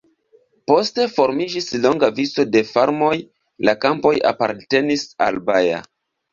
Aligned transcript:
Poste 0.69 1.05
formiĝis 1.17 1.67
longa 1.83 2.09
vico 2.21 2.47
de 2.57 2.63
farmoj, 2.71 3.13
la 3.71 3.79
kampoj 3.87 4.17
apartenis 4.35 5.07
al 5.31 5.41
Baja. 5.53 5.87